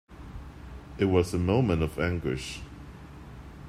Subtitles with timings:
[0.97, 2.61] It was a moment of anguish.